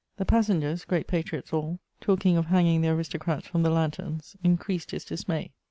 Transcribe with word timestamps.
The 0.17 0.25
passengers, 0.25 0.83
great 0.83 1.05
patriots 1.05 1.53
all, 1.53 1.77
talking 1.99 2.35
of 2.35 2.47
hanging 2.47 2.81
the 2.81 2.89
aristocrats 2.89 3.45
from 3.45 3.61
the 3.61 3.69
lanterns, 3.69 4.35
increased 4.43 4.89
his 4.89 5.05
dismay. 5.05 5.51